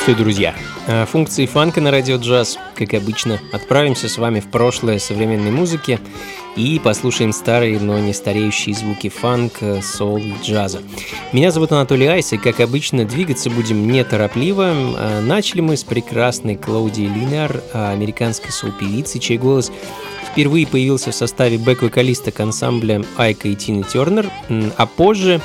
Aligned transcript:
Приветствую, 0.00 0.24
друзья! 0.24 0.54
Э, 0.86 1.04
функции 1.04 1.44
фанка 1.44 1.82
на 1.82 1.90
радио 1.90 2.16
джаз, 2.16 2.58
как 2.74 2.94
обычно, 2.94 3.38
отправимся 3.52 4.08
с 4.08 4.16
вами 4.16 4.40
в 4.40 4.46
прошлое 4.46 4.98
современной 4.98 5.50
музыки 5.50 6.00
и 6.56 6.80
послушаем 6.82 7.34
старые, 7.34 7.78
но 7.78 7.98
не 7.98 8.14
стареющие 8.14 8.74
звуки 8.74 9.10
фанк, 9.10 9.58
соул 9.82 10.16
и 10.16 10.32
джаза. 10.42 10.80
Меня 11.34 11.50
зовут 11.50 11.72
Анатолий 11.72 12.06
Айс, 12.06 12.32
и, 12.32 12.38
как 12.38 12.60
обычно, 12.60 13.04
двигаться 13.04 13.50
будем 13.50 13.86
неторопливо. 13.92 14.72
Э, 14.72 15.20
начали 15.20 15.60
мы 15.60 15.76
с 15.76 15.84
прекрасной 15.84 16.56
Клаудии 16.56 17.02
Линар, 17.02 17.62
э, 17.74 17.92
американской 17.92 18.52
соул-певицы, 18.52 19.18
чей 19.18 19.36
голос 19.36 19.70
впервые 20.32 20.66
появился 20.66 21.10
в 21.10 21.14
составе 21.14 21.58
бэк-вокалиста 21.58 22.32
ансамбля 22.42 23.04
Айка 23.18 23.48
и 23.48 23.54
Тины 23.54 23.82
Тернер, 23.82 24.30
а 24.78 24.86
позже 24.86 25.42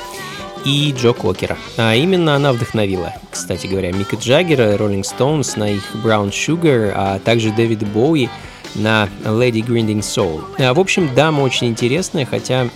и 0.66 0.92
Джо 0.92 1.12
Кокера. 1.12 1.56
А 1.76 1.94
именно 1.94 2.34
она 2.34 2.52
вдохновила, 2.52 3.14
кстати 3.30 3.68
говоря, 3.68 3.92
Мика 3.92 4.16
Джаггера, 4.16 4.76
Роллинг 4.76 5.06
Стоунс 5.06 5.56
на 5.56 5.70
их 5.70 5.82
Brown 6.04 6.30
Sugar, 6.30 6.92
а 6.94 7.18
также 7.20 7.52
Дэвида 7.52 7.86
Боуи 7.86 8.28
на 8.74 9.08
Lady 9.24 9.64
Grinding 9.64 10.00
Soul. 10.00 10.42
А, 10.58 10.74
в 10.74 10.80
общем, 10.80 11.14
дама 11.14 11.42
очень 11.42 11.68
интересная, 11.68 12.26
хотя 12.26 12.68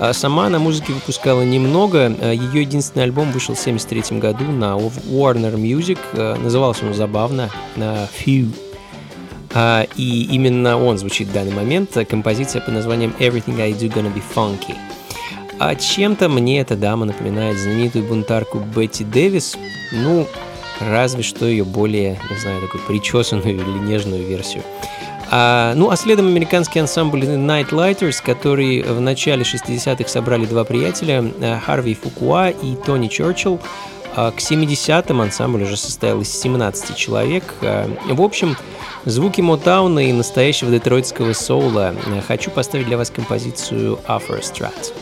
а, 0.00 0.14
Сама 0.14 0.46
она 0.46 0.58
музыки 0.58 0.90
выпускала 0.92 1.42
немного. 1.42 2.16
А, 2.20 2.32
Ее 2.32 2.62
единственный 2.62 3.02
альбом 3.02 3.30
вышел 3.32 3.54
в 3.54 3.60
1973 3.60 4.18
году 4.18 4.44
на 4.50 4.78
Warner 4.78 5.54
Music. 5.56 5.98
Назывался 6.42 6.86
он 6.86 6.94
забавно 6.94 7.50
Few. 7.76 8.50
И 9.96 10.28
именно 10.32 10.76
он 10.76 10.98
звучит 10.98 11.28
в 11.28 11.32
данный 11.32 11.52
момент. 11.52 11.96
Композиция 12.08 12.60
под 12.60 12.74
названием 12.74 13.14
Everything 13.18 13.60
I 13.60 13.72
Do 13.72 13.90
Gonna 13.90 14.12
Be 14.12 14.22
Funky. 14.34 14.76
А 15.58 15.74
чем-то 15.74 16.28
мне 16.28 16.60
эта 16.60 16.76
дама 16.76 17.06
напоминает 17.06 17.58
знаменитую 17.58 18.04
бунтарку 18.04 18.58
Бетти 18.58 19.04
Дэвис, 19.04 19.56
ну, 19.92 20.26
разве 20.80 21.22
что 21.22 21.46
ее 21.46 21.64
более, 21.64 22.20
не 22.30 22.38
знаю, 22.38 22.60
такую 22.60 22.82
причесанную 22.84 23.54
или 23.56 23.78
нежную 23.78 24.26
версию. 24.26 24.62
А, 25.30 25.74
ну, 25.74 25.90
а 25.90 25.96
следом 25.96 26.26
американский 26.26 26.78
ансамбль 26.78 27.24
Night 27.24 27.70
Lighters, 27.70 28.22
который 28.22 28.82
в 28.82 29.00
начале 29.00 29.42
60-х 29.42 30.08
собрали 30.08 30.46
два 30.46 30.64
приятеля, 30.64 31.24
э, 31.40 31.58
Харви 31.58 31.94
Фукуа 31.94 32.50
и 32.50 32.76
Тони 32.76 33.08
Черчилл. 33.08 33.58
А 34.14 34.30
к 34.30 34.38
70-м 34.38 35.20
ансамбль 35.20 35.64
уже 35.64 35.76
состоял 35.76 36.20
из 36.20 36.30
17 36.30 36.96
человек. 36.96 37.54
А, 37.60 37.90
в 38.08 38.22
общем, 38.22 38.56
звуки 39.04 39.40
Мотауна 39.40 40.08
и 40.08 40.12
настоящего 40.12 40.70
детройтского 40.70 41.32
соула. 41.32 41.94
Хочу 42.28 42.50
поставить 42.50 42.86
для 42.86 42.96
вас 42.96 43.10
композицию 43.10 43.98
Afro 44.06 44.40
Strat. 44.40 44.92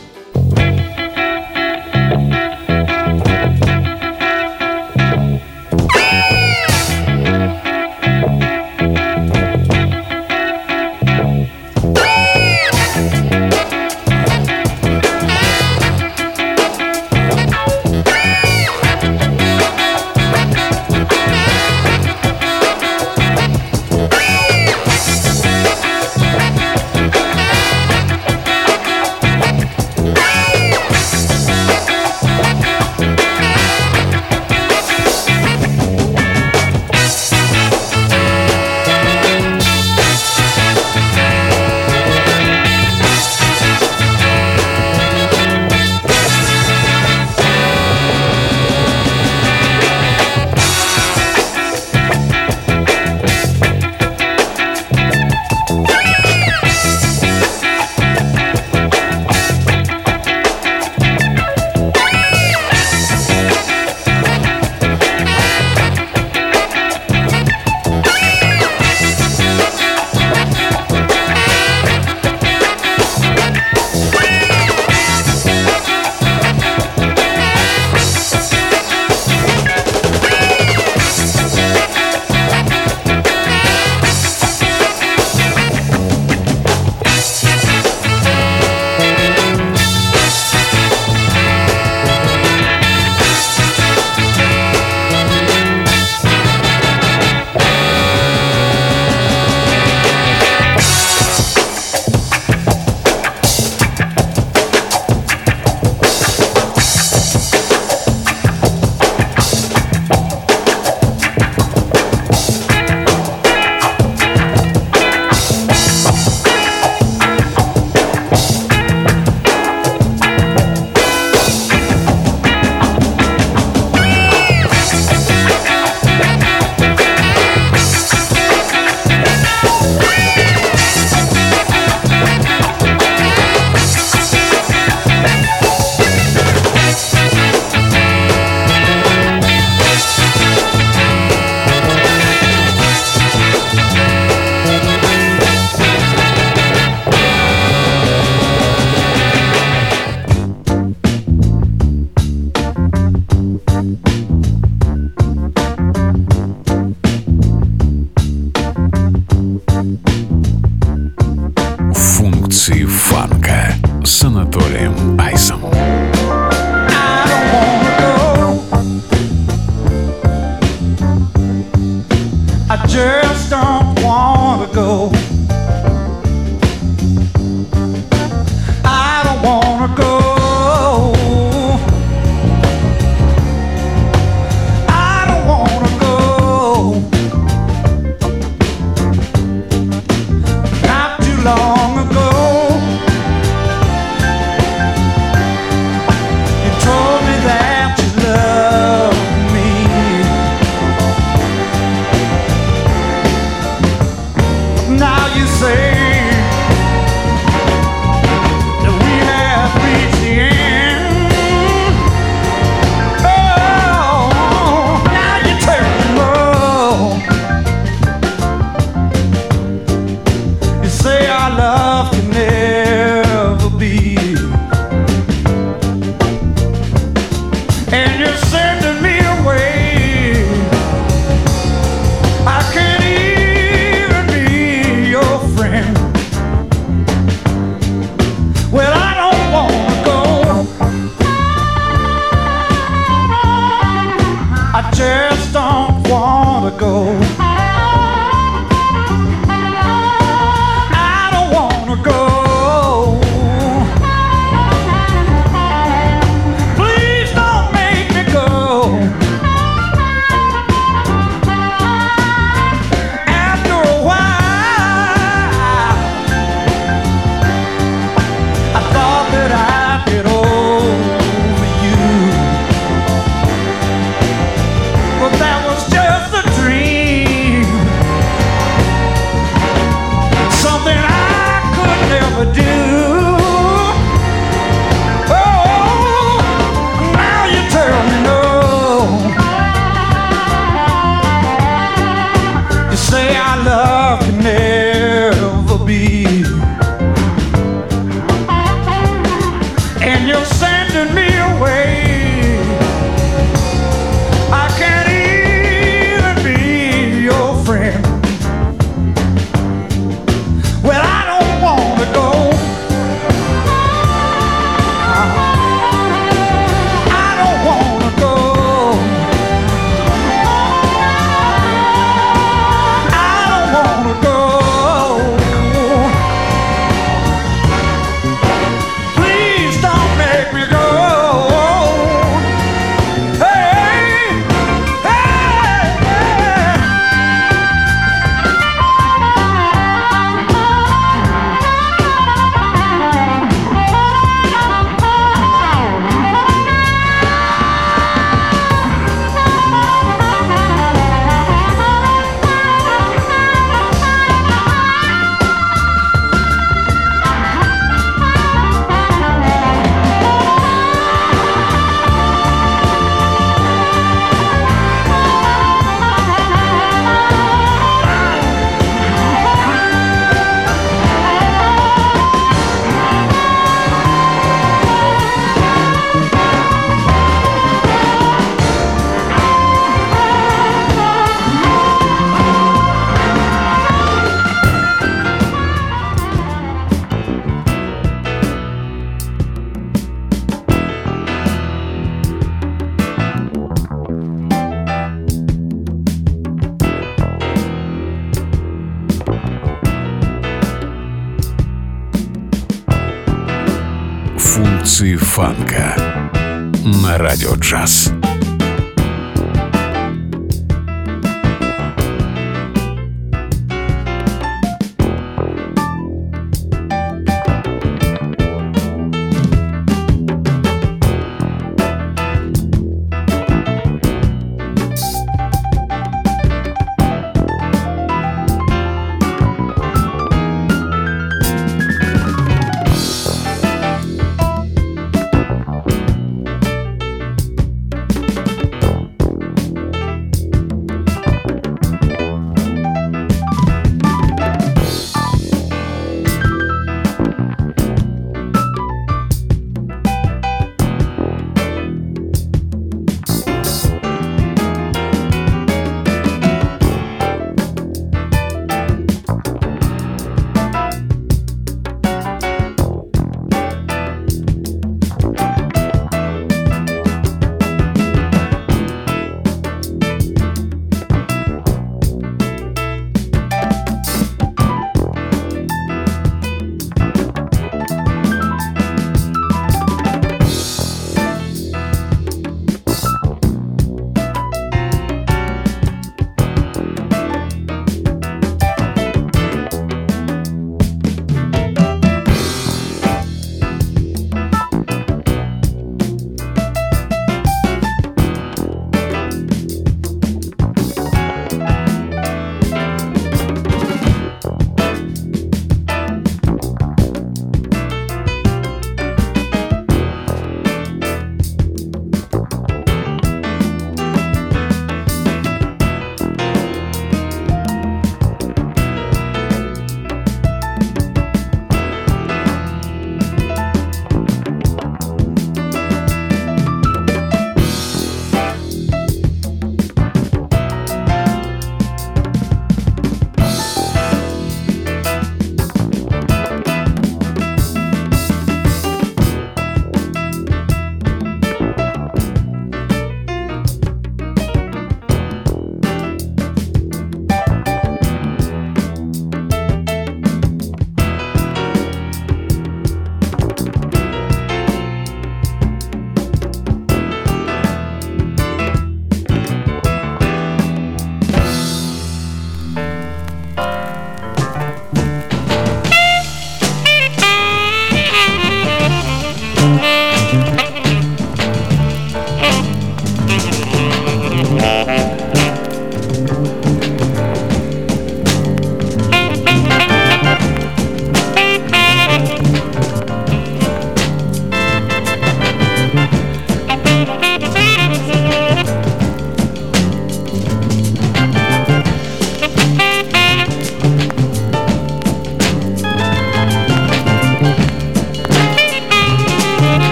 Лукашенко. 405.65 405.94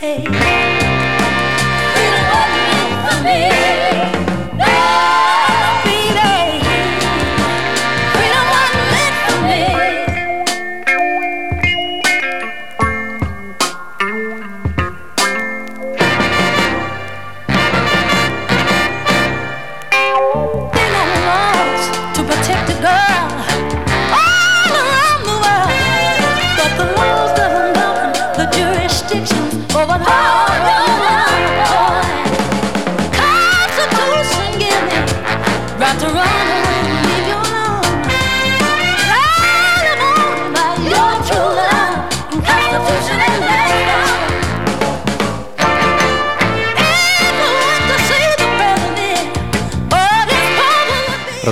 baby. 0.00 1.07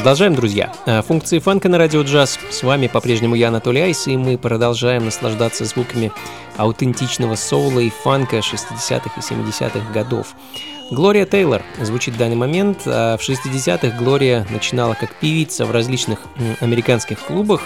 Продолжаем, 0.07 0.37
друзья. 0.37 0.73
Э, 0.87 1.03
функции 1.03 1.41
фанка 1.41 1.69
на 1.69 1.79
радио 1.79 2.03
джаз. 2.03 2.39
С 2.49 2.63
вами 2.63 2.87
по-прежнему 2.87 3.35
я, 3.35 3.49
Анатолий 3.49 3.81
Айс, 3.81 4.07
и 4.07 4.17
мы 4.17 4.39
продолжаем 4.39 5.05
наслаждаться 5.05 5.65
звуками 5.65 6.13
аутентичного 6.57 7.35
соула 7.35 7.81
и 7.81 7.91
фанка 7.91 8.37
60-х 8.37 9.11
и 9.17 9.21
70-х 9.21 9.93
годов. 9.93 10.37
Глория 10.93 11.27
Тейлор 11.27 11.63
звучит 11.81 12.15
в 12.15 12.19
данный 12.19 12.37
момент. 12.37 12.83
А 12.87 13.17
в 13.17 13.29
60-х 13.29 13.99
Глория 13.99 14.47
начинала 14.51 14.95
как 14.95 15.13
певица 15.17 15.67
в 15.67 15.73
различных 15.73 16.21
американских 16.61 17.19
клубах, 17.19 17.63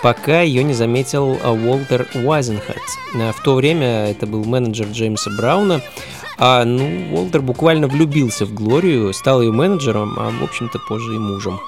пока 0.00 0.42
ее 0.42 0.62
не 0.62 0.74
заметил 0.74 1.40
а, 1.42 1.50
Уолтер 1.50 2.06
Уайзенхарт. 2.14 2.78
Э, 3.14 3.32
в 3.32 3.42
то 3.42 3.56
время 3.56 4.06
это 4.06 4.28
был 4.28 4.44
менеджер 4.44 4.86
Джеймса 4.86 5.32
Брауна, 5.36 5.80
а, 6.40 6.64
ну, 6.64 7.14
Уолтер 7.14 7.42
буквально 7.42 7.86
влюбился 7.86 8.46
в 8.46 8.54
Глорию, 8.54 9.12
стал 9.12 9.42
ее 9.42 9.52
менеджером, 9.52 10.14
а, 10.18 10.30
в 10.30 10.42
общем-то, 10.42 10.78
позже 10.78 11.14
и 11.14 11.18
мужем. 11.18 11.60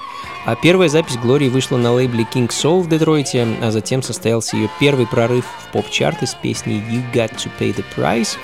А 0.45 0.55
первая 0.55 0.89
запись 0.89 1.17
Глории 1.17 1.47
вышла 1.47 1.77
на 1.77 1.93
лейбле 1.93 2.25
King 2.33 2.49
Soul 2.49 2.81
в 2.81 2.89
Детройте, 2.89 3.47
а 3.61 3.69
затем 3.69 4.01
состоялся 4.01 4.57
ее 4.57 4.69
первый 4.79 5.05
прорыв 5.05 5.45
в 5.45 5.71
поп-чарты 5.71 6.25
с 6.25 6.33
песней 6.33 6.81
You 6.89 7.03
Got 7.13 7.35
to 7.35 7.51
Pay 7.59 7.75
the 7.75 7.85
Price. 7.95 8.35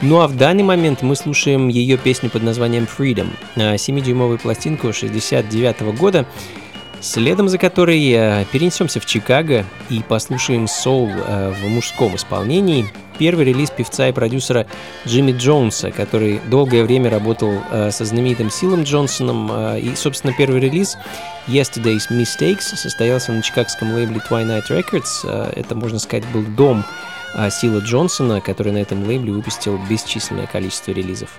Ну 0.00 0.20
а 0.20 0.26
в 0.26 0.36
данный 0.36 0.64
момент 0.64 1.02
мы 1.02 1.14
слушаем 1.14 1.68
ее 1.68 1.98
песню 1.98 2.30
под 2.30 2.42
названием 2.42 2.88
Freedom, 2.98 3.28
7-дюймовую 3.56 4.38
пластинку 4.38 4.92
69 4.92 5.82
-го 5.82 5.92
года, 5.92 6.26
следом 7.04 7.48
за 7.48 7.58
которой 7.58 8.00
э, 8.10 8.44
перенесемся 8.50 8.98
в 8.98 9.06
Чикаго 9.06 9.64
и 9.90 10.02
послушаем 10.02 10.66
соул 10.66 11.10
э, 11.10 11.52
в 11.52 11.68
мужском 11.68 12.16
исполнении. 12.16 12.86
Первый 13.18 13.44
релиз 13.44 13.70
певца 13.70 14.08
и 14.08 14.12
продюсера 14.12 14.66
Джимми 15.06 15.32
Джонса, 15.32 15.92
который 15.92 16.40
долгое 16.46 16.82
время 16.82 17.10
работал 17.10 17.52
э, 17.70 17.90
со 17.92 18.04
знаменитым 18.04 18.50
Силом 18.50 18.82
Джонсоном. 18.82 19.76
И, 19.76 19.94
собственно, 19.94 20.32
первый 20.36 20.60
релиз 20.60 20.96
Yesterday's 21.46 22.10
Mistakes 22.10 22.74
состоялся 22.74 23.32
на 23.32 23.42
чикагском 23.42 23.94
лейбле 23.94 24.20
Twilight 24.28 24.68
Records. 24.68 25.52
Это, 25.54 25.74
можно 25.74 25.98
сказать, 25.98 26.24
был 26.32 26.42
дом 26.42 26.84
Сила 27.50 27.80
Джонсона, 27.80 28.40
который 28.40 28.72
на 28.72 28.78
этом 28.78 29.06
лейбле 29.06 29.32
выпустил 29.32 29.78
бесчисленное 29.88 30.46
количество 30.46 30.92
релизов. 30.92 31.30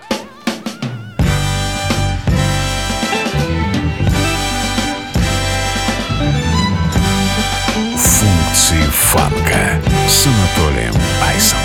фанка 9.14 9.80
с 10.08 10.26
Анатолием 10.26 10.94
Айсом. 11.22 11.58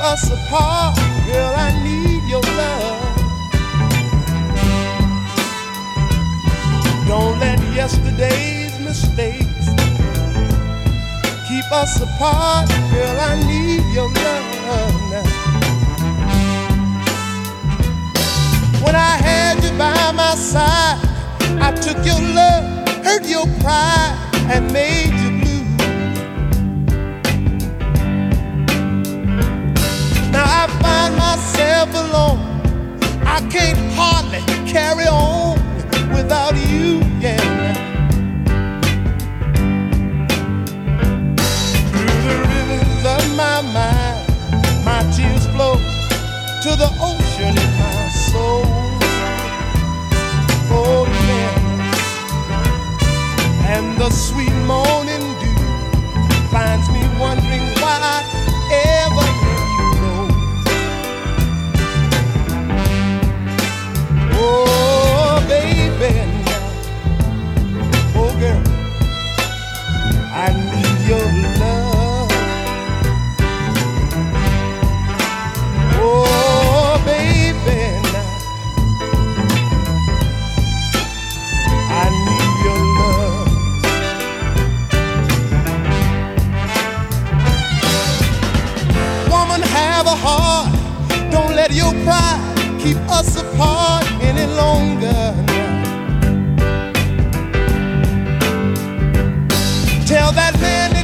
keep 0.00 0.06
us 0.06 0.30
apart, 0.30 0.96
girl. 1.26 1.54
I 1.56 1.70
need 1.84 2.22
your 2.30 2.42
love. 2.56 3.16
Don't 7.06 7.38
let 7.38 7.58
yesterday's 7.74 8.78
mistakes 8.80 9.66
keep 11.48 11.70
us 11.70 12.00
apart, 12.00 12.68
girl. 12.92 13.20
I 13.20 13.36
need 13.46 13.84
your 13.92 14.08
love 14.08 14.94
now. 15.12 15.26
When 18.84 18.94
I 18.94 19.16
had 19.26 19.62
you 19.62 19.76
by 19.76 20.12
my 20.12 20.34
side. 20.34 21.03
I 21.61 21.71
took 21.71 21.97
your 22.05 22.19
love, 22.33 22.63
hurt 23.03 23.25
your 23.27 23.47
pride, 23.61 24.15
and 24.49 24.71
made 24.71 25.13
you 25.21 25.29
blue. 25.41 25.65
Now 30.31 30.45
I 30.45 30.67
find 30.81 31.15
myself 31.15 31.89
alone. 31.93 32.39
I 33.25 33.39
can't 33.49 33.77
hardly 33.93 34.41
carry 34.71 35.05
on 35.05 35.57
without 36.13 36.55
you, 36.55 37.01
yeah. 37.19 37.73
Through 41.91 42.21
the 42.27 42.37
rivers 42.51 43.05
of 43.05 43.35
my 43.35 43.61
mind, 43.61 44.27
my 44.85 45.01
tears 45.15 45.45
flow 45.47 45.75
to 46.63 46.75
the 46.75 46.89
ocean 47.01 47.57
in 47.57 47.71
my 47.79 48.09
soul. 48.09 48.74
The 54.09 54.11
sweet 54.11 54.53
morning 54.67 55.24
have 89.95 90.07
a 90.07 90.19
heart. 90.27 90.67
Don't 91.31 91.55
let 91.55 91.71
your 91.71 91.93
pride 92.03 92.41
keep 92.81 92.97
us 93.17 93.29
apart 93.41 94.05
any 94.29 94.45
longer. 94.61 95.23
Tell 100.05 100.33
that 100.33 100.53
man 100.59 100.94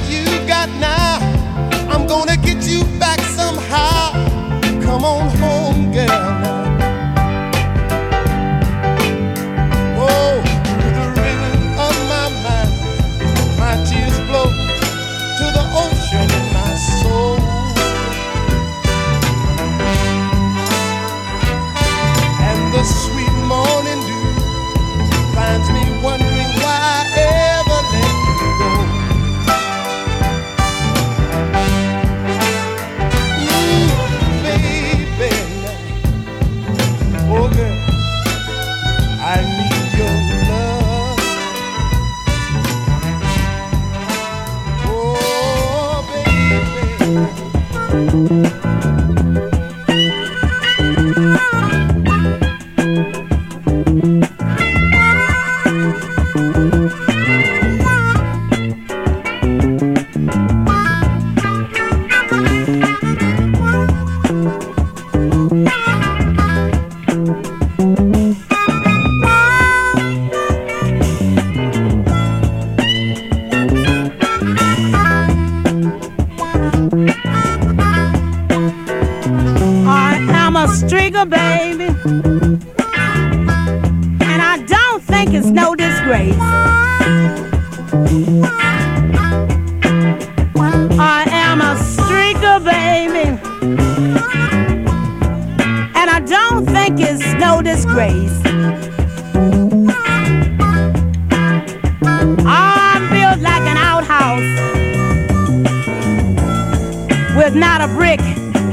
with 107.43 107.55
not 107.55 107.81
a 107.81 107.87
brick 107.87 108.19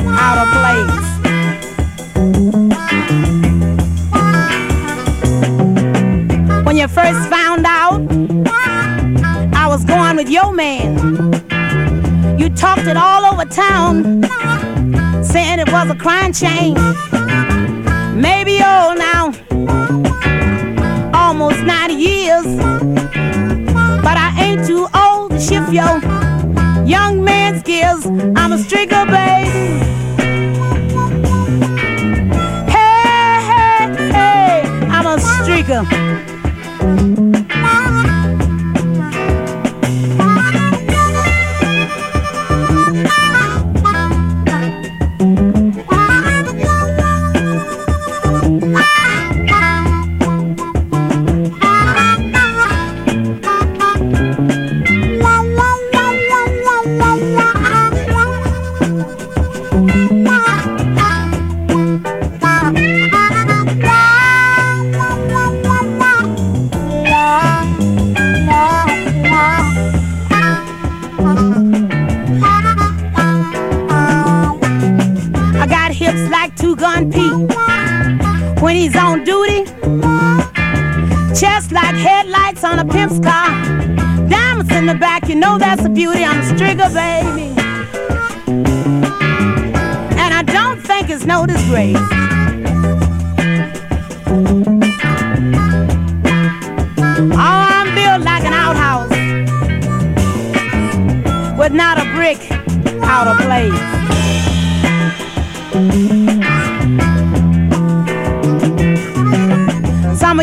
out 0.09 0.37
of 0.42 0.48
place. 0.59 1.07
When 6.66 6.76
you 6.76 6.87
first 6.87 7.31
found 7.31 7.64
out 7.64 8.02
I 9.54 9.66
was 9.68 9.87
going 9.87 10.16
with 10.16 10.28
your 10.28 10.52
man, 10.52 10.98
you 12.38 12.50
talked 12.50 12.87
it 12.87 12.98
all 12.98 13.24
over 13.33 13.46
town, 13.46 14.22
saying 15.24 15.61
it 15.61 15.72
was 15.72 15.88
a 15.90 15.94
crime 15.94 16.35
chain. 16.35 16.74
Maybe 18.20 18.61
old 18.62 18.98
now, 18.98 19.33
almost 21.14 21.62
90 21.62 21.94
years, 21.94 22.44
but 24.02 24.16
I 24.18 24.35
ain't 24.38 24.66
too 24.66 24.87
old 24.94 25.31
to 25.31 25.40
shift 25.40 25.72
your 25.72 26.02
young 26.85 27.24
man's 27.24 27.38
I'm 27.84 28.52
a 28.52 28.56
strigger, 28.56 29.06
baby. 29.06 29.47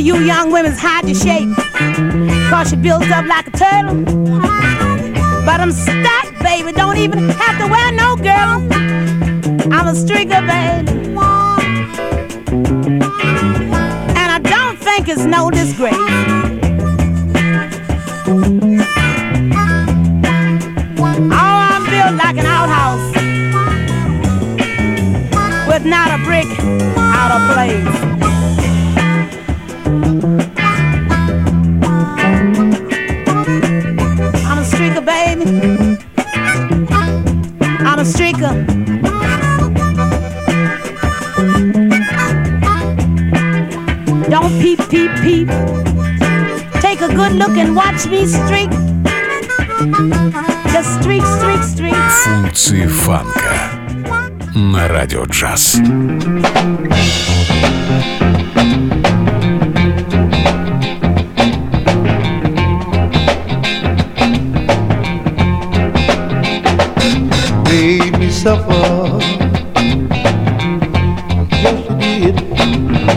You 0.06 0.20
young 0.20 0.52
women's 0.52 0.78
hide 0.80 1.06
your 1.06 1.16
shape 1.16 1.50
Cause 2.52 2.72
you 2.72 2.78
built 2.78 3.10
up 3.10 3.26
like 3.26 3.48
a 3.48 3.52
turtle. 3.52 4.04
But 5.44 5.60
I'm 5.60 5.72
stacked, 5.72 6.38
baby 6.44 6.72
Don't 6.74 6.98
even 6.98 7.30
have 7.30 7.58
to 7.60 7.68
wear 7.68 7.92
no 7.92 8.16
girl. 8.16 8.62
I'm 9.74 9.88
a 9.88 9.94
strigger, 9.94 10.46
baby. 10.46 10.92
And 14.20 14.30
I 14.32 14.40
don't 14.44 14.78
think 14.78 15.10
it's 15.10 15.26
no 15.26 15.50
disgrace. 15.50 15.96
Oh, 21.32 21.56
I'm 21.72 21.84
built 21.90 22.16
like 22.24 22.38
an 22.38 22.46
outhouse. 22.46 23.16
With 25.68 25.84
not 25.84 26.20
a 26.20 26.24
brick 26.24 26.48
out 26.96 27.32
of 27.32 27.54
place 27.54 28.05
good 47.16 47.32
look 47.34 47.58
and 47.58 47.76
watch 47.76 48.06
me 48.08 48.26
streak. 48.26 48.70
Just 50.74 51.00
streak, 51.00 51.24
streak, 51.24 51.64
streak. 51.64 51.96
Эмоции 52.28 52.88
фанка 52.88 53.72
на 54.54 54.88
радио 54.88 55.24
джаз. 55.26 55.78
Made 67.66 68.18
me 68.20 68.30
suffer. 68.30 69.20
Yes, 71.64 71.80
you 71.90 71.96
did. 72.00 72.36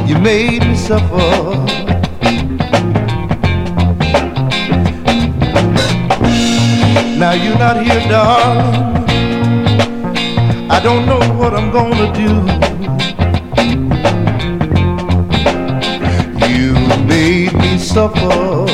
You 0.09 0.19
made 0.19 0.63
me 0.67 0.77
suffer. 0.77 1.38
Gonna 11.79 12.13
do. 12.13 12.33
You 16.53 16.73
made 17.07 17.53
me 17.63 17.79
suffer. 17.79 18.67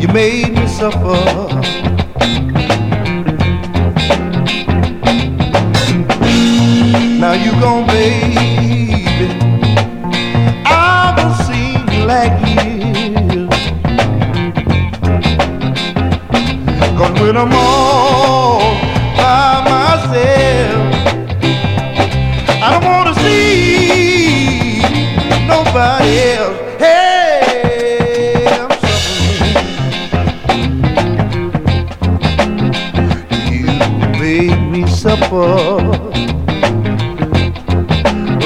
You 0.00 0.08
made 0.08 0.50
me 0.58 0.66
suffer. 0.66 1.22
Now 7.22 7.34
you 7.44 7.52
gon' 7.62 7.86
baby. 7.86 9.28
I 10.66 11.14
will 11.16 11.34
seem 11.46 11.86
like 12.10 12.36
years. 12.54 13.62
Cause 16.98 17.20
when 17.20 17.36
I'm 17.36 17.52
all 17.52 18.05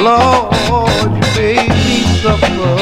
Lord, 0.02 1.12
you 1.12 1.26
made 1.36 1.68
me 1.68 1.98
suffer. 2.22 2.74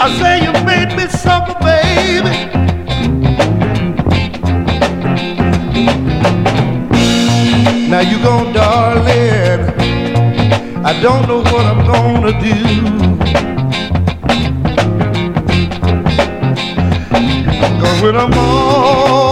I 0.00 0.06
say 0.18 0.34
you 0.42 0.52
made 0.64 0.90
me 0.96 1.06
suffer, 1.08 1.54
baby. 1.60 2.34
Now 7.90 8.00
you 8.00 8.18
gone, 8.22 8.52
darling. 8.54 9.62
I 10.84 10.92
don't 11.02 11.28
know 11.28 11.40
what 11.52 11.66
I'm 11.66 11.84
gonna 11.86 12.32
do. 12.40 12.54
When 18.02 18.16
I'm 18.16 18.34
all 18.34 19.23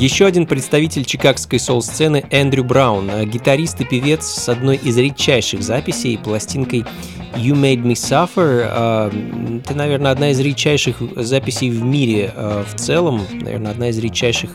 Еще 0.00 0.26
один 0.26 0.46
представитель 0.46 1.04
чикагской 1.04 1.60
соул-сцены 1.60 2.24
Эндрю 2.30 2.64
Браун, 2.64 3.10
гитарист 3.26 3.80
и 3.80 3.84
певец 3.84 4.26
с 4.26 4.48
одной 4.48 4.76
из 4.76 4.96
редчайших 4.96 5.62
записей, 5.62 6.18
пластинкой 6.18 6.84
You 7.36 7.54
Made 7.54 7.82
Me 7.82 7.92
Suffer. 7.92 8.66
А, 8.66 9.10
это, 9.62 9.74
наверное, 9.74 10.10
одна 10.12 10.30
из 10.30 10.40
редчайших 10.40 10.96
записей 11.16 11.70
в 11.70 11.82
мире 11.82 12.32
а, 12.34 12.64
в 12.64 12.74
целом, 12.76 13.22
наверное, 13.32 13.72
одна 13.72 13.90
из 13.90 13.98
редчайших 13.98 14.50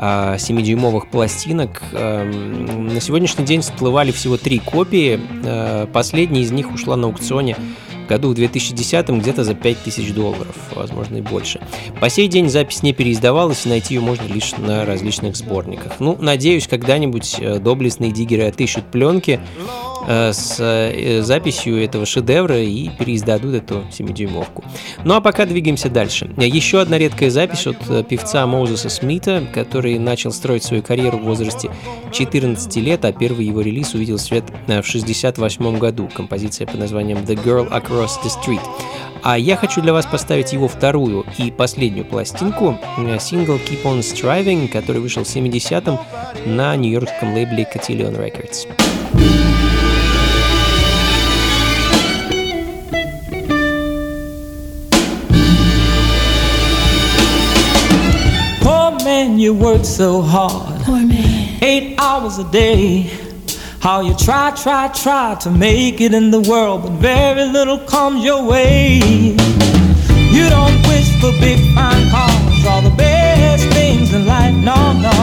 7-дюймовых 0.00 1.02
а, 1.04 1.06
пластинок. 1.10 1.82
На 1.92 3.00
сегодняшний 3.00 3.44
день 3.44 3.60
всплывали 3.60 4.12
всего 4.12 4.36
три 4.38 4.58
копии. 4.58 5.20
Последняя 5.92 6.40
из 6.40 6.50
них 6.50 6.72
ушла 6.72 6.96
на 6.96 7.06
аукционе 7.08 7.56
году 8.10 8.30
в 8.30 8.34
2010 8.34 9.08
где-то 9.08 9.44
за 9.44 9.54
5000 9.54 10.12
долларов, 10.12 10.56
возможно 10.74 11.18
и 11.18 11.20
больше. 11.20 11.60
По 12.00 12.10
сей 12.10 12.26
день 12.26 12.48
запись 12.48 12.82
не 12.82 12.92
переиздавалась, 12.92 13.66
и 13.66 13.68
найти 13.68 13.94
ее 13.94 14.00
можно 14.00 14.24
лишь 14.24 14.52
на 14.58 14.84
различных 14.84 15.36
сборниках. 15.36 16.00
Ну, 16.00 16.16
надеюсь, 16.20 16.66
когда-нибудь 16.66 17.36
э, 17.38 17.60
доблестные 17.60 18.10
диггеры 18.10 18.48
отыщут 18.48 18.90
пленки 18.90 19.38
э, 19.38 19.89
с 20.10 20.56
э, 20.58 21.22
записью 21.22 21.82
этого 21.82 22.04
шедевра 22.04 22.58
и 22.58 22.88
переиздадут 22.88 23.54
эту 23.54 23.84
7-дюймовку. 23.90 24.64
Ну 25.04 25.14
а 25.14 25.20
пока 25.20 25.46
двигаемся 25.46 25.88
дальше. 25.88 26.30
Еще 26.36 26.80
одна 26.80 26.98
редкая 26.98 27.30
запись 27.30 27.66
от 27.66 28.08
певца 28.08 28.46
Моузеса 28.46 28.88
Смита, 28.88 29.42
который 29.54 29.98
начал 29.98 30.32
строить 30.32 30.64
свою 30.64 30.82
карьеру 30.82 31.18
в 31.18 31.24
возрасте 31.24 31.70
14 32.12 32.76
лет, 32.76 33.04
а 33.04 33.12
первый 33.12 33.46
его 33.46 33.60
релиз 33.60 33.94
увидел 33.94 34.18
свет 34.18 34.44
в 34.66 34.82
68 34.82 35.78
году. 35.78 36.08
Композиция 36.12 36.66
под 36.66 36.80
названием 36.80 37.18
The 37.18 37.42
Girl 37.44 37.70
Across 37.70 38.22
the 38.24 38.30
Street. 38.30 38.60
А 39.22 39.38
я 39.38 39.56
хочу 39.56 39.82
для 39.82 39.92
вас 39.92 40.06
поставить 40.06 40.52
его 40.52 40.66
вторую 40.66 41.26
и 41.38 41.50
последнюю 41.50 42.06
пластинку, 42.06 42.78
э, 42.98 43.18
сингл 43.20 43.56
Keep 43.56 43.82
On 43.84 44.00
Striving, 44.00 44.68
который 44.68 45.00
вышел 45.00 45.24
в 45.24 45.28
70-м 45.28 45.98
на 46.46 46.74
нью-йоркском 46.76 47.34
лейбле 47.34 47.68
Cotillion 47.72 48.16
Records. 48.16 48.66
You 59.50 59.56
work 59.56 59.84
so 59.84 60.22
hard. 60.22 60.80
Oh, 60.80 60.84
Poor 60.84 61.02
man. 61.06 61.58
Eight 61.62 61.98
hours 61.98 62.38
a 62.38 62.44
day. 62.52 63.10
How 63.80 64.00
you 64.00 64.14
try, 64.16 64.52
try, 64.52 64.88
try 64.88 65.34
to 65.40 65.50
make 65.50 66.00
it 66.00 66.12
in 66.14 66.30
the 66.30 66.40
world, 66.40 66.82
but 66.82 66.92
very 66.92 67.44
little 67.46 67.78
comes 67.78 68.22
your 68.24 68.42
way. 68.44 69.00
You 70.36 70.44
don't 70.56 70.78
wish 70.90 71.08
for 71.20 71.32
big 71.40 71.58
fine 71.74 72.04
cars, 72.10 72.64
all 72.70 72.82
the 72.82 72.94
best 72.96 73.64
things 73.74 74.12
in 74.14 74.26
life, 74.26 74.54
no, 74.54 74.78
no. 75.08 75.18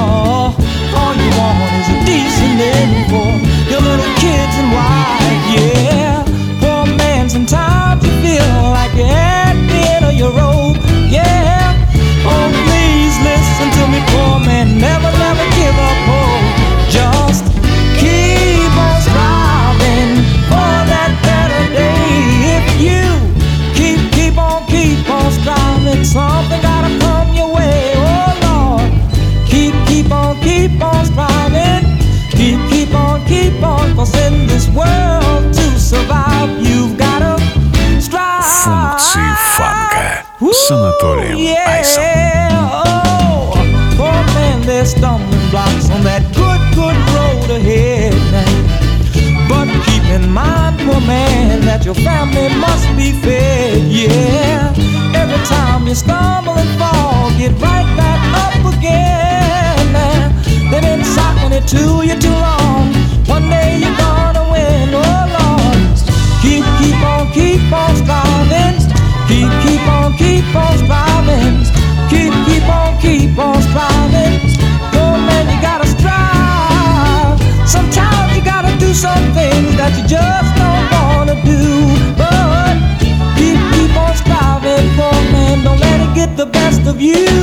All 0.99 1.13
you 1.23 1.29
want 1.39 1.71
is 1.79 1.87
a 1.95 1.97
decent 2.09 2.53
living 2.63 3.05
for 3.11 3.29
your 3.71 3.81
little 3.89 4.13
kids 4.23 4.53
and 4.61 4.69
wife, 4.75 5.43
yeah. 5.55 6.23
Poor 6.59 6.83
man, 6.97 7.29
sometimes 7.29 8.03
you 8.03 8.11
feel 8.25 8.51
like 8.75 8.93
you're 8.95 9.07
at 9.07 9.55
the 9.71 9.79
end 9.93 10.05
of 10.05 10.13
your 10.15 10.31
rope, 10.31 10.56
Функции 38.96 39.36
фанка 39.56 40.24
с 40.40 40.70
Анатолием 40.70 41.36
yeah. 41.36 41.68
Айсом. 41.68 42.02
Oh, 42.86 43.52
poor 43.98 44.18
man, 44.34 44.62
there's 44.62 44.92
stumbling 44.92 45.50
blocks 45.50 45.90
on 45.90 46.02
that 46.04 46.22
good, 46.32 46.62
good 46.74 46.96
road 47.14 47.50
ahead 47.50 48.14
But 49.46 49.68
keep 49.84 50.04
in 50.04 50.32
mind, 50.32 50.78
poor 50.80 51.00
man, 51.02 51.60
that 51.66 51.84
your 51.84 51.94
family 51.96 52.48
must 52.56 52.88
be 52.96 53.12
fed, 53.12 53.92
yeah. 53.92 54.72
Every 55.14 55.42
time 55.44 55.86
you 55.86 55.94
stumble 55.94 56.54
and 56.54 56.70
fall, 56.78 57.30
get 57.36 57.52
right 57.60 57.88
back 58.00 58.20
up 58.44 58.72
again. 58.72 59.92
They've 60.70 60.80
been 60.80 61.04
socking 61.04 61.52
it 61.52 61.68
to 61.68 62.06
you 62.06 62.18
too 62.18 62.30
long. 62.30 62.55
Of 86.87 87.01
you. 87.01 87.36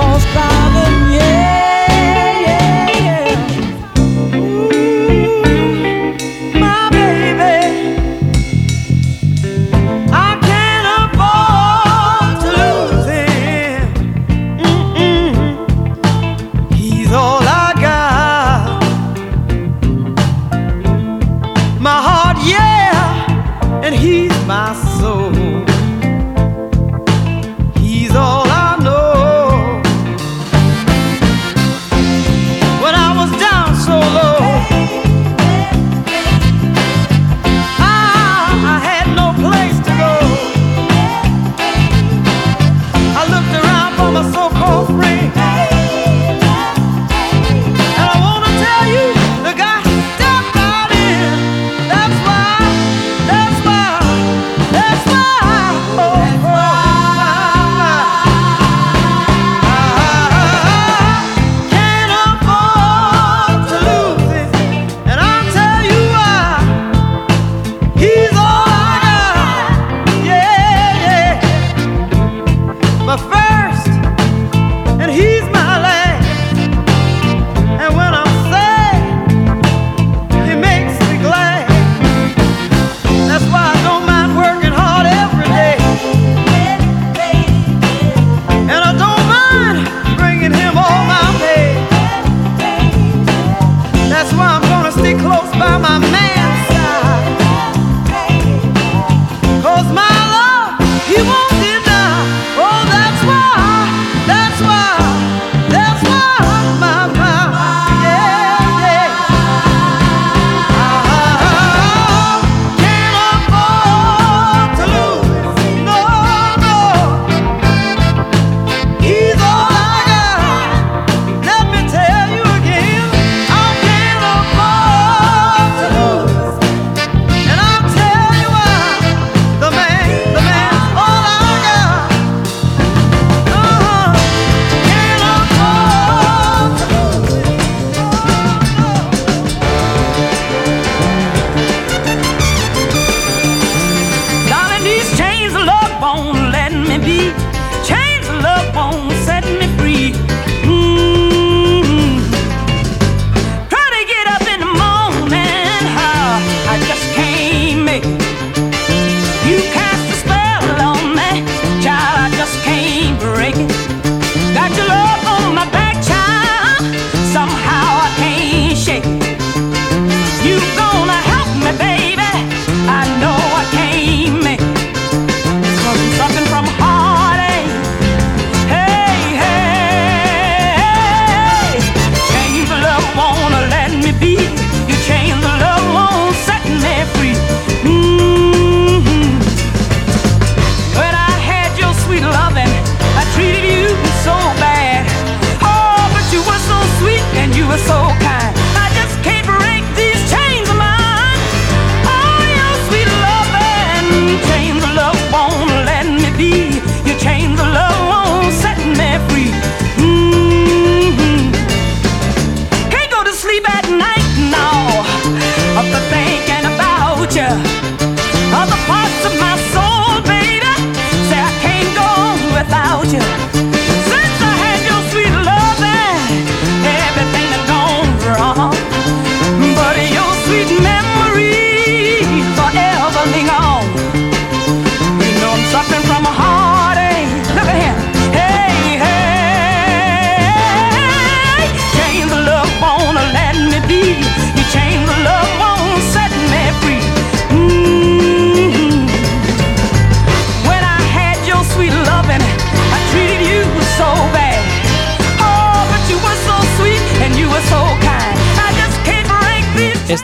On, 0.00 0.18
keep 0.20 0.36
on 0.36 1.09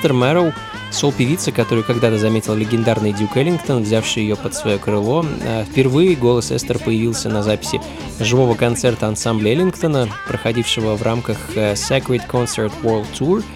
Эстер 0.07 0.15
Мэроу, 0.19 0.53
сол-певица, 0.93 1.51
которую 1.51 1.83
когда-то 1.83 2.17
заметил 2.17 2.55
легендарный 2.55 3.13
Дюк 3.13 3.37
Эллингтон, 3.37 3.83
взявший 3.83 4.23
ее 4.23 4.37
под 4.37 4.55
свое 4.55 4.79
крыло. 4.79 5.27
А, 5.45 5.65
впервые 5.65 6.15
голос 6.15 6.53
Эстер 6.53 6.79
появился 6.79 7.29
на 7.29 7.43
записи 7.43 7.81
живого 8.21 8.55
концерта 8.55 9.09
ансамбля 9.09 9.51
Эллингтона, 9.51 10.09
проходившего 10.29 10.95
в 10.95 11.03
рамках 11.03 11.39
э, 11.57 11.73
Sacred 11.73 12.23
Concert 12.31 12.71
World 12.85 13.07
Tour– 13.19 13.43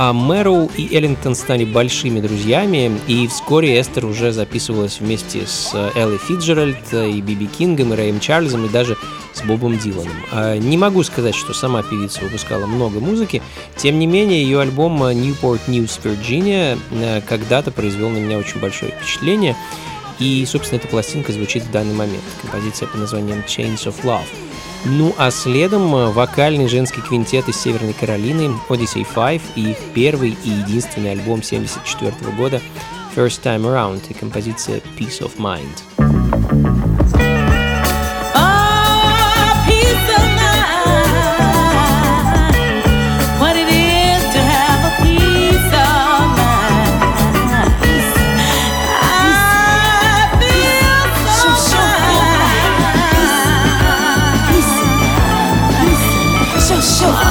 а 0.00 0.12
Мэроу 0.12 0.70
и 0.76 0.94
Эллингтон 0.94 1.34
стали 1.34 1.64
большими 1.64 2.20
друзьями, 2.20 3.00
и 3.08 3.26
вскоре 3.26 3.80
Эстер 3.80 4.06
уже 4.06 4.30
записывалась 4.30 5.00
вместе 5.00 5.44
с 5.44 5.72
э, 5.74 5.90
Элли 5.96 6.18
Фиджеральд 6.18 6.76
э, 6.92 7.10
и 7.10 7.20
Биби 7.20 7.48
Кингом, 7.48 7.92
и 7.92 7.96
Рэем 7.96 8.20
Чарльзом, 8.20 8.66
и 8.66 8.68
даже 8.68 8.96
с 9.38 9.42
Бобом 9.42 9.78
Диланом. 9.78 10.16
А, 10.32 10.56
не 10.56 10.76
могу 10.76 11.02
сказать, 11.02 11.34
что 11.34 11.52
сама 11.52 11.82
певица 11.82 12.22
выпускала 12.22 12.66
много 12.66 13.00
музыки, 13.00 13.42
тем 13.76 13.98
не 13.98 14.06
менее 14.06 14.42
ее 14.42 14.60
альбом 14.60 15.02
Newport 15.02 15.60
News 15.66 16.00
Virginia 16.02 16.78
э, 16.90 17.20
когда-то 17.26 17.70
произвел 17.70 18.10
на 18.10 18.18
меня 18.18 18.38
очень 18.38 18.60
большое 18.60 18.92
впечатление, 18.92 19.56
и, 20.18 20.44
собственно, 20.46 20.78
эта 20.78 20.88
пластинка 20.88 21.32
звучит 21.32 21.62
в 21.62 21.70
данный 21.70 21.94
момент. 21.94 22.24
Композиция 22.42 22.88
под 22.88 23.00
названием 23.00 23.44
Chains 23.46 23.84
of 23.84 24.02
Love. 24.02 24.26
Ну 24.84 25.14
а 25.18 25.30
следом 25.30 25.94
э, 25.94 26.10
вокальный 26.10 26.68
женский 26.68 27.00
квинтет 27.00 27.48
из 27.48 27.60
Северной 27.60 27.92
Каролины 27.92 28.54
Odyssey 28.68 29.06
5 29.14 29.40
и 29.56 29.70
их 29.72 29.78
первый 29.94 30.36
и 30.44 30.50
единственный 30.50 31.12
альбом 31.12 31.40
1974 31.40 32.32
года 32.36 32.60
First 33.16 33.42
Time 33.42 33.62
Around 33.62 34.02
и 34.08 34.14
композиция 34.14 34.80
Peace 34.96 35.20
of 35.20 35.36
Mind. 35.36 35.97
勝。 56.98 57.27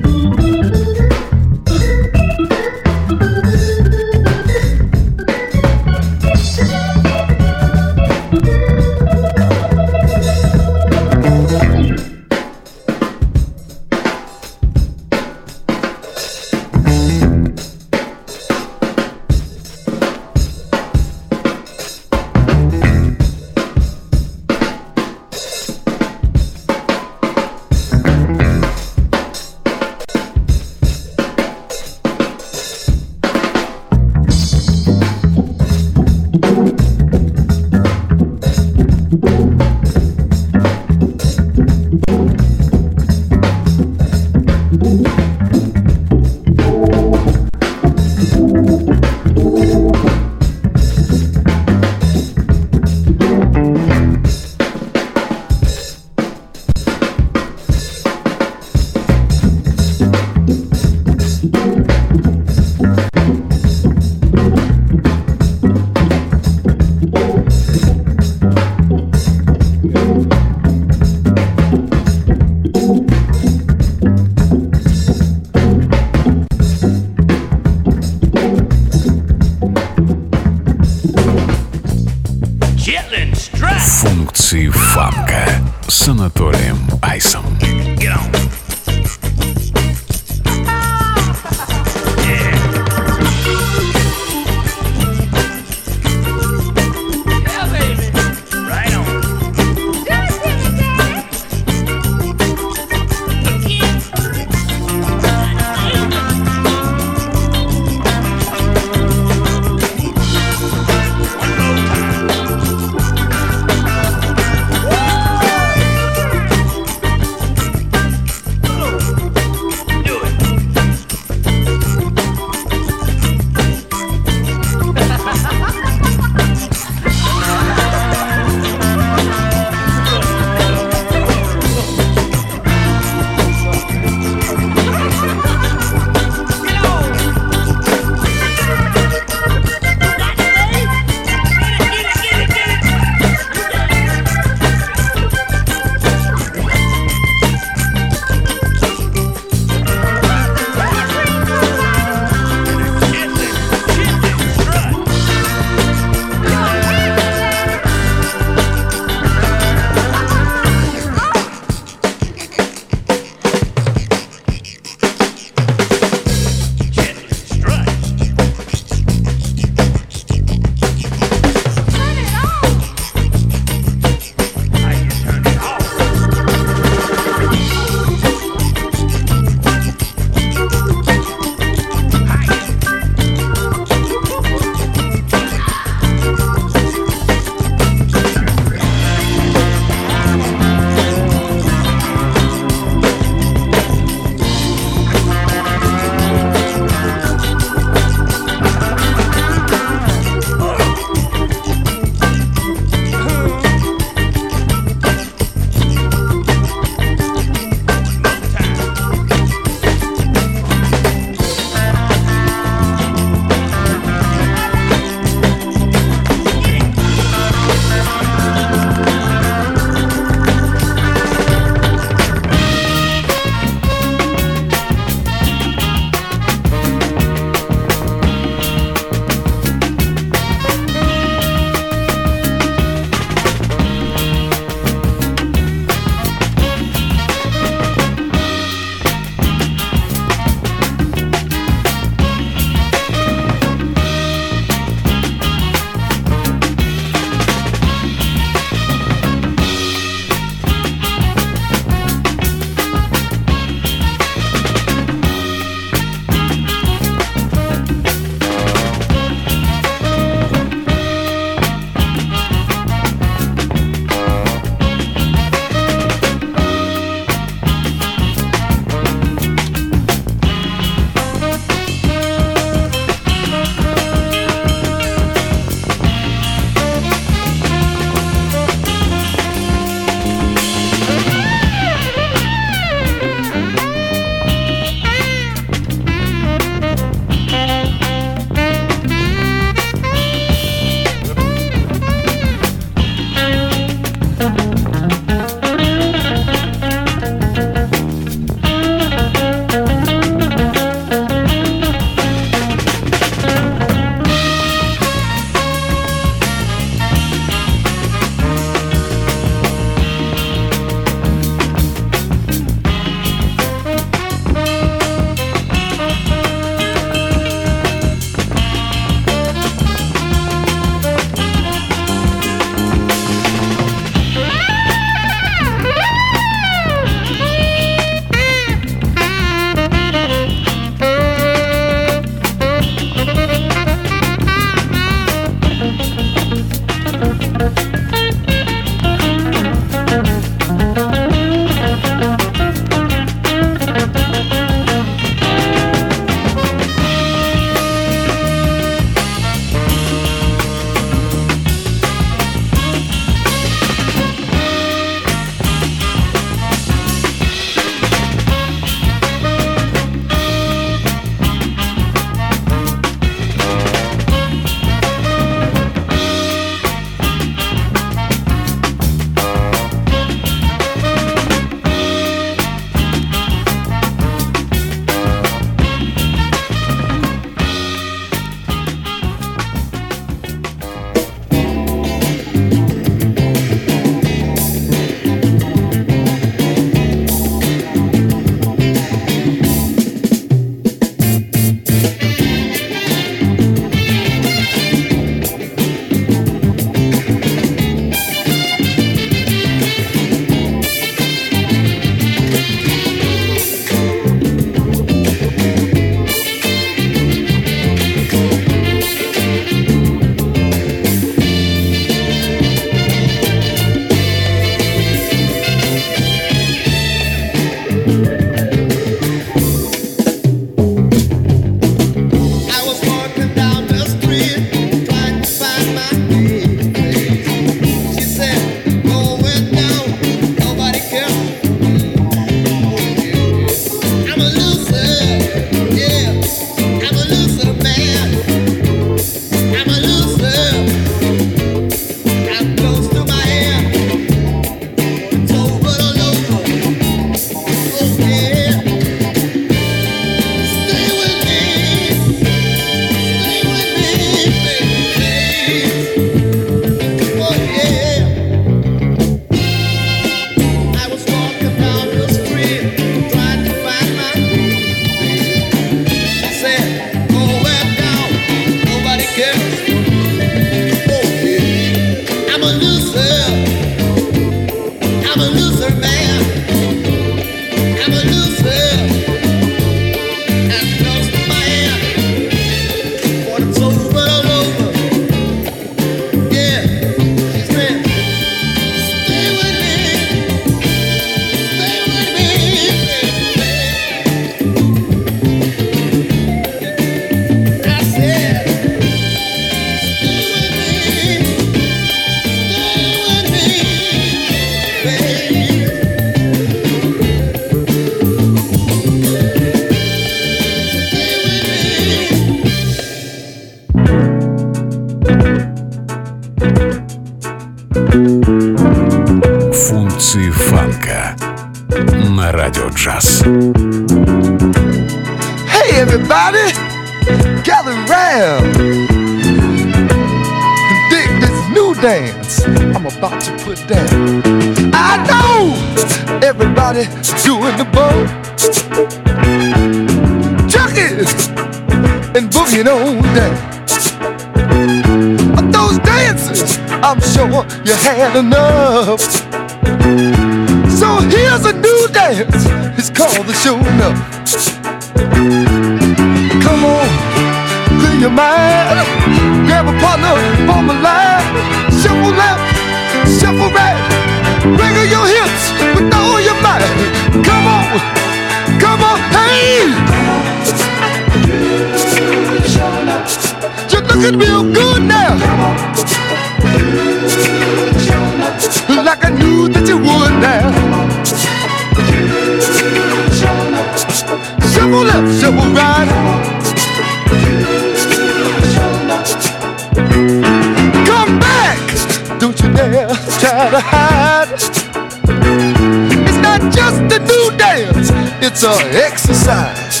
New 597.24 597.56
dance, 597.56 598.10
it's 598.40 598.62
a 598.64 598.74
exercise. 599.04 600.00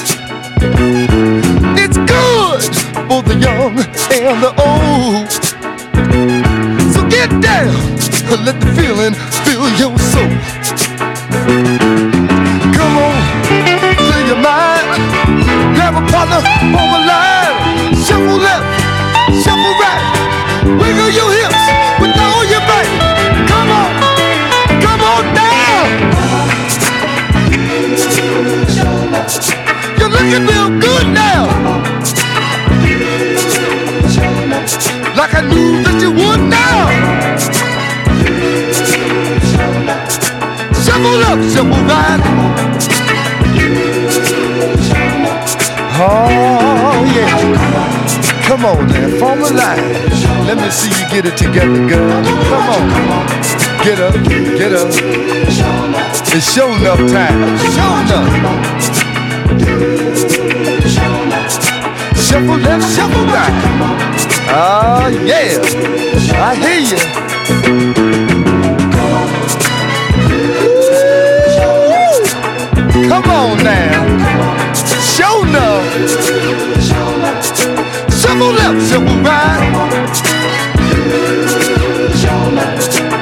It's 1.76 1.96
good 1.96 2.62
for 3.08 3.22
the 3.22 3.36
young 3.40 3.78
and 3.78 4.38
the 4.42 4.52
old. 4.60 5.30
So 6.92 7.00
get 7.08 7.30
down, 7.40 7.74
let 8.44 8.60
the 8.60 8.70
feeling 8.76 9.14
fill 9.44 9.68
your 9.80 9.96
soul. 10.12 10.32
Come 12.76 12.94
on, 13.06 13.16
clear 13.96 14.24
your 14.26 14.40
mind. 14.40 14.86
Grab 15.74 15.94
a 15.94 16.04
partner, 16.10 16.40
form 16.72 16.92
a 16.92 17.00
line. 17.10 17.94
Shuffle 18.04 18.38
left, 18.38 18.66
shuffle 19.42 19.74
right. 19.82 20.02
Wiggle 20.80 21.10
your 21.10 21.30
hips 21.32 21.83
You're 30.30 30.40
looking 30.40 30.80
good 30.80 31.06
now. 31.12 31.44
Like 35.16 35.34
I 35.34 35.40
knew 35.46 35.82
that 35.84 36.00
you 36.00 36.10
would 36.10 36.40
now. 36.48 36.88
Shuffle 40.82 41.24
up, 41.28 41.38
shuffle 41.52 41.84
right. 41.84 42.20
Oh 45.96 47.04
yeah. 47.14 47.38
Come 48.46 48.64
on 48.64 48.86
now, 48.88 49.08
form 49.18 49.40
a 49.40 49.42
line. 49.50 49.84
Let 50.46 50.56
me 50.56 50.70
see 50.70 50.88
you 50.88 51.06
get 51.10 51.26
it 51.26 51.36
together, 51.36 51.86
girl. 51.86 52.24
Come 52.48 52.70
on. 52.70 52.88
Get 53.84 54.00
up, 54.00 54.14
get 54.24 54.72
up. 54.72 54.88
It's 56.32 56.46
show 56.52 56.72
enough 56.72 56.98
time. 57.12 57.58
Show 57.58 57.98
enough. 58.00 58.32
Shuffle 62.34 62.58
left, 62.58 62.96
shuffle 62.96 63.26
right. 63.26 63.54
Oh 64.48 64.56
ah, 64.56 65.06
yeah. 65.06 65.54
I 66.34 66.56
hear 66.56 66.80
you. 66.82 66.98
Come 73.08 73.30
on 73.30 73.62
now. 73.62 74.74
Show 75.14 75.44
enough. 75.46 75.86
Shuffle 78.10 78.50
left, 78.50 78.80
shuffle 78.90 79.18
right. 79.22 79.70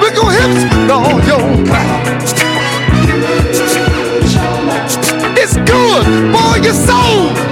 Wiggle 0.00 0.30
hips 0.30 0.62
with 0.74 0.90
all 0.90 1.20
your 1.28 1.44
might. 1.66 2.32
It's 5.36 5.56
good 5.68 6.06
for 6.32 6.56
your 6.64 6.72
soul. 6.72 7.51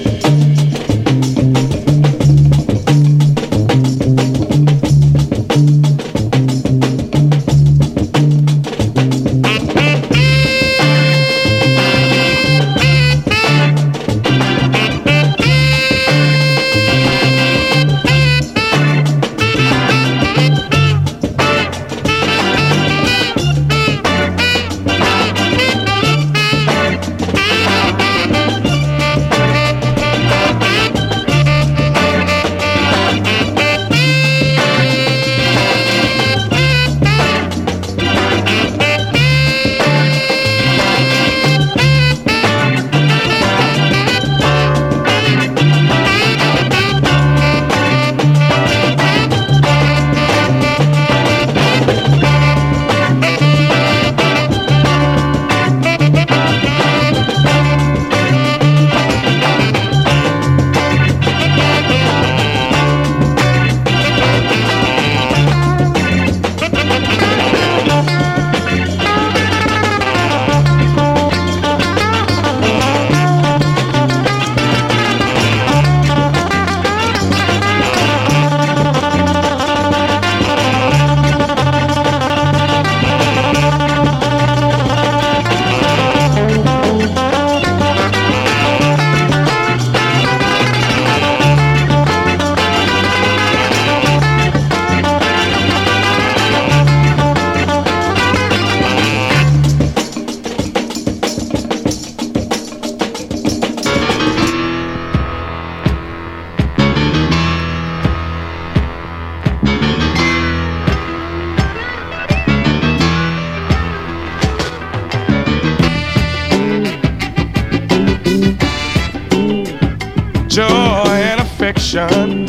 And 121.73 122.40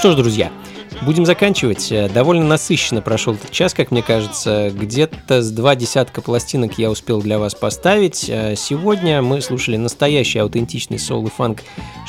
что 0.00 0.12
ж, 0.12 0.14
друзья, 0.14 0.50
будем 1.02 1.26
заканчивать. 1.26 1.92
Э, 1.92 2.08
Довольно 2.08 2.46
насыщенно 2.46 3.02
прошел 3.02 3.34
этот 3.34 3.50
час, 3.50 3.74
как 3.74 3.90
мне 3.90 4.02
кажется. 4.02 4.70
Где-то 4.70 5.42
с 5.42 5.50
два 5.50 5.76
десятка 5.76 6.22
пластинок 6.22 6.78
я 6.78 6.90
успел 6.90 7.20
для 7.20 7.38
вас 7.38 7.54
поставить. 7.54 8.24
Э, 8.30 8.56
Сегодня 8.56 9.20
мы 9.20 9.42
слушали 9.42 9.76
настоящий 9.76 10.38
аутентичный 10.38 10.98
соул 10.98 11.26
и 11.26 11.30
фанк 11.30 11.64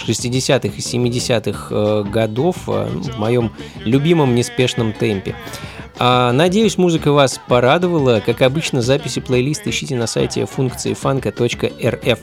60-х 0.07 0.69
и 0.69 0.79
70-х 0.79 1.67
э, 1.69 2.03
годов 2.09 2.55
в 2.65 3.19
моем 3.19 3.51
любимом 3.79 4.35
неспешном 4.35 4.93
темпе. 4.93 5.35
А, 6.03 6.31
Надеюсь, 6.31 6.79
музыка 6.79 7.11
вас 7.11 7.39
порадовала. 7.47 8.23
Как 8.25 8.41
обычно, 8.41 8.81
записи 8.81 9.21
плейлиста 9.21 9.69
ищите 9.69 9.95
на 9.95 10.07
сайте 10.07 10.47
функции 10.47 10.95
фанка.рф. 10.95 12.19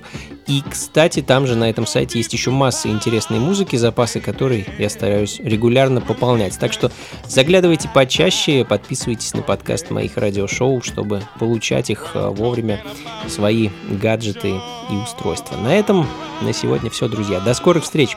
И, 0.49 0.63
кстати, 0.69 1.23
там 1.23 1.47
же 1.47 1.55
на 1.55 1.71
этом 1.71 1.87
сайте 1.87 2.19
есть 2.19 2.33
еще 2.33 2.51
масса 2.51 2.89
интересной 2.89 3.39
музыки, 3.39 3.77
запасы 3.77 4.19
которой 4.19 4.67
я 4.81 4.91
стараюсь 4.91 5.39
регулярно 5.39 6.01
пополнять. 6.01 6.59
Так 6.59 6.73
что 6.73 6.91
заглядывайте 7.29 7.89
почаще, 7.95 8.65
подписывайтесь 8.65 9.33
на 9.35 9.43
подкаст 9.43 9.91
моих 9.91 10.17
радиошоу, 10.17 10.83
чтобы 10.83 11.23
получать 11.39 11.89
их 11.91 12.11
э, 12.15 12.31
вовремя 12.31 12.83
свои 13.29 13.69
гаджеты 13.89 14.55
и 14.91 14.95
устройства. 14.95 15.57
На 15.57 15.73
этом 15.77 16.05
на 16.43 16.53
сегодня 16.53 16.91
все, 16.91 17.07
друзья. 17.07 17.39
До 17.39 17.55
скорых 17.55 17.85
встреч! 17.85 18.17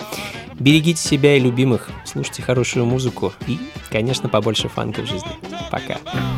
Берегите 0.61 1.01
себя 1.01 1.37
и 1.37 1.39
любимых, 1.39 1.89
слушайте 2.05 2.43
хорошую 2.43 2.85
музыку 2.85 3.33
и, 3.47 3.57
конечно, 3.89 4.29
побольше 4.29 4.69
фанка 4.69 5.01
в 5.01 5.07
жизни. 5.07 5.31
Fuck 5.51 5.91
acá. 5.91 6.31